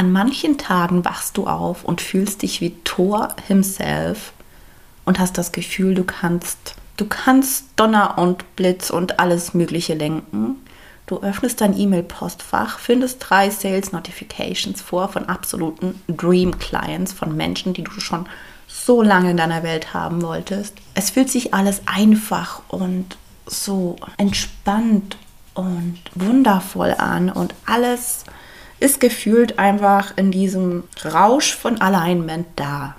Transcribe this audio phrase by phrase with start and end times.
[0.00, 4.32] An manchen Tagen wachst du auf und fühlst dich wie Thor himself
[5.04, 10.56] und hast das Gefühl, du kannst, du kannst Donner und Blitz und alles Mögliche lenken.
[11.06, 17.74] Du öffnest dein E-Mail-Postfach, findest drei Sales Notifications vor von absoluten Dream Clients, von Menschen,
[17.74, 18.24] die du schon
[18.68, 20.78] so lange in deiner Welt haben wolltest.
[20.94, 25.18] Es fühlt sich alles einfach und so entspannt
[25.52, 28.24] und wundervoll an und alles
[28.80, 32.96] ist gefühlt einfach in diesem Rausch von Alignment da.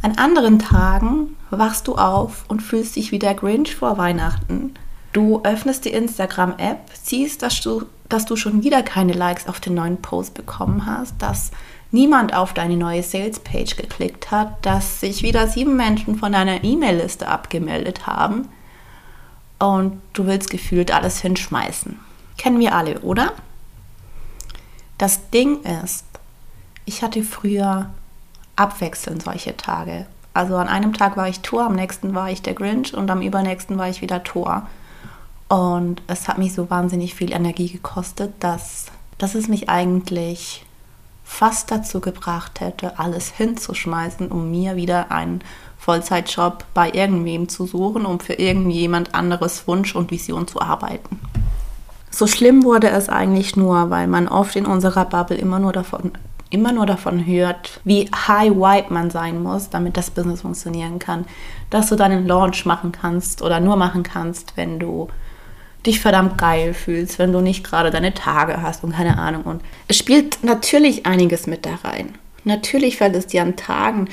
[0.00, 4.74] An anderen Tagen wachst du auf und fühlst dich wie der Grinch vor Weihnachten.
[5.12, 9.74] Du öffnest die Instagram-App, siehst, dass du, dass du schon wieder keine Likes auf den
[9.74, 11.50] neuen Post bekommen hast, dass
[11.90, 17.28] niemand auf deine neue Sales-Page geklickt hat, dass sich wieder sieben Menschen von deiner E-Mail-Liste
[17.28, 18.48] abgemeldet haben
[19.58, 21.98] und du willst gefühlt alles hinschmeißen.
[22.36, 23.32] Kennen wir alle, oder?
[24.98, 26.04] Das Ding ist,
[26.84, 27.90] ich hatte früher
[28.56, 30.06] abwechselnd solche Tage.
[30.32, 33.22] Also an einem Tag war ich Tor, am nächsten war ich der Grinch und am
[33.22, 34.68] übernächsten war ich wieder Tor.
[35.48, 38.86] Und es hat mich so wahnsinnig viel Energie gekostet, dass,
[39.18, 40.64] dass es mich eigentlich
[41.24, 45.42] fast dazu gebracht hätte, alles hinzuschmeißen, um mir wieder einen
[45.78, 51.20] Vollzeitjob bei irgendwem zu suchen, um für irgendjemand anderes Wunsch und Vision zu arbeiten.
[52.14, 56.12] So schlimm wurde es eigentlich nur, weil man oft in unserer Bubble immer nur davon
[56.48, 61.24] immer nur davon hört, wie high vibe man sein muss, damit das Business funktionieren kann,
[61.70, 65.08] dass du deinen Launch machen kannst oder nur machen kannst, wenn du
[65.84, 69.42] dich verdammt geil fühlst, wenn du nicht gerade deine Tage hast und keine Ahnung.
[69.42, 72.14] Und es spielt natürlich einiges mit da rein.
[72.44, 74.08] Natürlich fällt es dir an Tagen,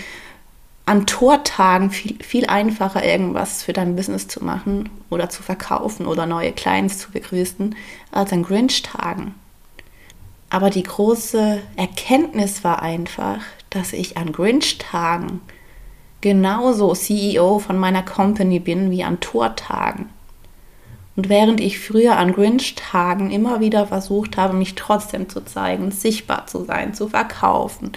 [0.86, 6.26] an Tortagen viel, viel einfacher, irgendwas für dein Business zu machen oder zu verkaufen oder
[6.26, 7.76] neue Clients zu begrüßen,
[8.12, 9.36] als an Grinch-Tagen.
[10.50, 15.40] Aber die große Erkenntnis war einfach, dass ich an Grinch-Tagen
[16.20, 20.10] genauso CEO von meiner Company bin wie an Tortagen.
[21.16, 26.48] Und während ich früher an Grinch-Tagen immer wieder versucht habe, mich trotzdem zu zeigen, sichtbar
[26.48, 27.92] zu sein, zu verkaufen,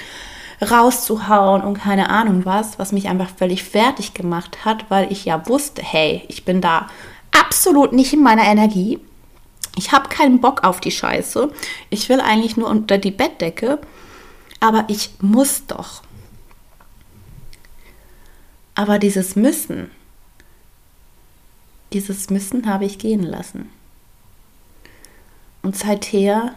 [0.71, 5.47] rauszuhauen und keine Ahnung was, was mich einfach völlig fertig gemacht hat, weil ich ja
[5.49, 6.89] wusste, hey, ich bin da
[7.33, 9.01] absolut nicht in meiner Energie.
[9.77, 11.53] Ich habe keinen Bock auf die Scheiße.
[11.91, 13.81] Ich will eigentlich nur unter die Bettdecke,
[14.61, 16.03] aber ich muss doch.
[18.75, 19.91] Aber dieses Müssen,
[21.93, 23.71] dieses Müssen habe ich gehen lassen.
[25.63, 26.55] Und seither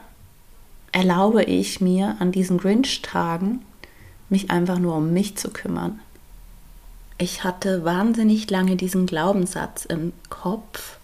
[0.92, 3.64] erlaube ich mir an diesen Grinch-Tagen
[4.30, 6.00] mich einfach nur um mich zu kümmern.
[7.18, 10.98] Ich hatte wahnsinnig lange diesen Glaubenssatz im Kopf,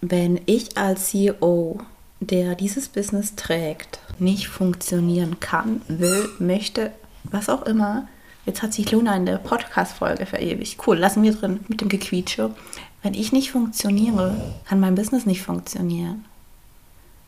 [0.00, 1.80] wenn ich als CEO,
[2.20, 6.92] der dieses Business trägt, nicht funktionieren kann, will, möchte,
[7.24, 8.06] was auch immer,
[8.46, 10.78] jetzt hat sich Luna in der Podcast-Folge verewigt.
[10.86, 12.54] Cool, lassen wir drin mit dem Gequietsche.
[13.02, 16.24] Wenn ich nicht funktioniere, kann mein Business nicht funktionieren.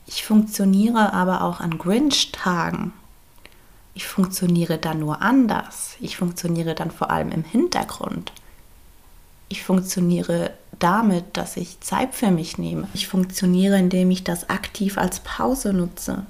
[0.06, 2.93] Ich funktioniere aber auch an Grinch-Tagen
[3.95, 5.97] ich funktioniere dann nur anders.
[6.01, 8.33] Ich funktioniere dann vor allem im Hintergrund.
[9.49, 12.89] Ich funktioniere damit, dass ich Zeit für mich nehme.
[12.95, 16.25] Ich funktioniere, indem ich das aktiv als Pause nutze.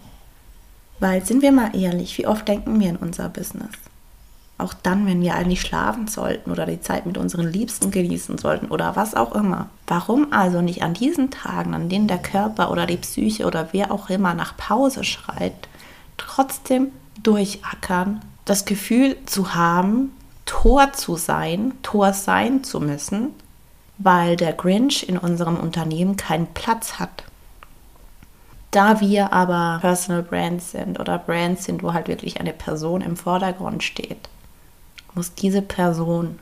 [1.01, 3.71] Weil, sind wir mal ehrlich, wie oft denken wir in unser Business?
[4.59, 8.67] Auch dann, wenn wir eigentlich schlafen sollten oder die Zeit mit unseren Liebsten genießen sollten
[8.67, 9.71] oder was auch immer.
[9.87, 13.91] Warum also nicht an diesen Tagen, an denen der Körper oder die Psyche oder wer
[13.91, 15.69] auch immer nach Pause schreit,
[16.19, 16.89] trotzdem
[17.23, 20.13] durchackern, das Gefühl zu haben,
[20.47, 23.29] Tor zu sein, Tor sein zu müssen,
[23.99, 27.25] weil der Grinch in unserem Unternehmen keinen Platz hat.
[28.71, 33.17] Da wir aber Personal Brands sind oder Brands sind, wo halt wirklich eine Person im
[33.17, 34.29] Vordergrund steht,
[35.15, 36.39] muss diese Person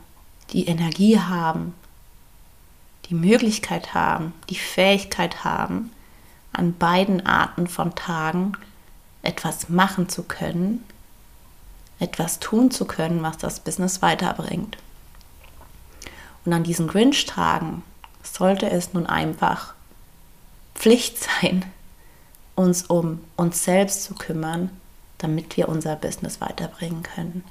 [0.51, 1.73] die Energie haben,
[3.05, 5.91] die Möglichkeit haben, die Fähigkeit haben,
[6.53, 8.53] an beiden Arten von Tagen
[9.21, 10.83] etwas machen zu können,
[11.99, 14.77] etwas tun zu können, was das Business weiterbringt.
[16.45, 17.83] Und an diesen Grinch-Tagen
[18.23, 19.73] sollte es nun einfach
[20.75, 21.65] Pflicht sein,
[22.55, 24.69] uns um uns selbst zu kümmern,
[25.17, 27.43] damit wir unser Business weiterbringen können.